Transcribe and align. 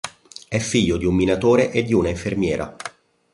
È 0.47 0.57
figlio 0.57 0.97
di 0.97 1.05
un 1.05 1.13
minatore 1.13 1.69
e 1.69 1.83
di 1.83 1.93
una 1.93 2.09
infermiera. 2.09 2.75